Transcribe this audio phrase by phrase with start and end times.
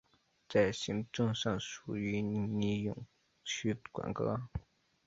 [0.49, 3.05] 在行政上属于尼永
[3.43, 4.49] 区管辖。